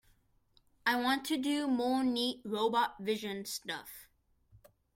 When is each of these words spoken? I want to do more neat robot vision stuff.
I 0.83 0.95
want 0.99 1.25
to 1.25 1.37
do 1.37 1.67
more 1.67 2.03
neat 2.03 2.41
robot 2.43 2.95
vision 3.01 3.45
stuff. 3.45 4.07